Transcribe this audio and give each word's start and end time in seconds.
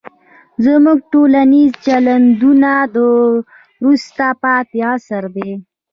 زموږ 0.65 0.99
ټولنیز 1.11 1.71
چلندونه 1.85 2.71
د 2.95 2.97
وروسته 3.81 4.25
پاتې 4.43 4.77
عصر 4.91 5.23
دي. 5.35 5.51